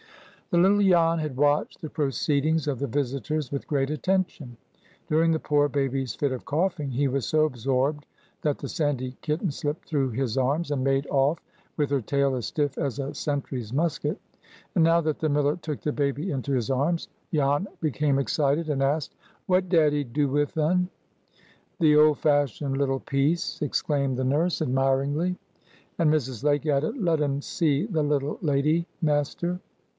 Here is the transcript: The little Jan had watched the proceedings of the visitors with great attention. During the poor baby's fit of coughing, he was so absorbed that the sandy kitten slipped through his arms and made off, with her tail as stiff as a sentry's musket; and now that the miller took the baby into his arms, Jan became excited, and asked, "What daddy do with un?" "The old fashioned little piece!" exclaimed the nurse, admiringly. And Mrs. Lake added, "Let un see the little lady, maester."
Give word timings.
The 0.49 0.57
little 0.57 0.81
Jan 0.81 1.19
had 1.19 1.37
watched 1.37 1.79
the 1.79 1.89
proceedings 1.89 2.67
of 2.67 2.79
the 2.79 2.87
visitors 2.87 3.51
with 3.53 3.67
great 3.67 3.89
attention. 3.89 4.57
During 5.07 5.31
the 5.31 5.39
poor 5.39 5.69
baby's 5.69 6.13
fit 6.15 6.31
of 6.33 6.43
coughing, 6.43 6.89
he 6.89 7.07
was 7.07 7.25
so 7.25 7.45
absorbed 7.45 8.05
that 8.41 8.57
the 8.57 8.67
sandy 8.67 9.15
kitten 9.21 9.51
slipped 9.51 9.87
through 9.87 10.09
his 10.09 10.37
arms 10.37 10.71
and 10.71 10.83
made 10.83 11.07
off, 11.07 11.37
with 11.77 11.89
her 11.91 12.01
tail 12.01 12.35
as 12.35 12.47
stiff 12.47 12.77
as 12.77 12.99
a 12.99 13.13
sentry's 13.13 13.71
musket; 13.71 14.19
and 14.75 14.83
now 14.83 14.99
that 15.01 15.19
the 15.19 15.29
miller 15.29 15.55
took 15.55 15.79
the 15.79 15.93
baby 15.93 16.31
into 16.31 16.51
his 16.51 16.69
arms, 16.71 17.07
Jan 17.31 17.67
became 17.79 18.17
excited, 18.19 18.69
and 18.69 18.83
asked, 18.83 19.13
"What 19.45 19.69
daddy 19.69 20.03
do 20.03 20.27
with 20.27 20.57
un?" 20.57 20.89
"The 21.79 21.95
old 21.95 22.17
fashioned 22.17 22.75
little 22.75 22.99
piece!" 22.99 23.61
exclaimed 23.61 24.17
the 24.17 24.25
nurse, 24.25 24.61
admiringly. 24.61 25.37
And 25.97 26.11
Mrs. 26.11 26.43
Lake 26.43 26.65
added, 26.65 26.97
"Let 26.97 27.21
un 27.21 27.41
see 27.41 27.85
the 27.85 28.03
little 28.03 28.37
lady, 28.41 28.85
maester." 29.01 29.59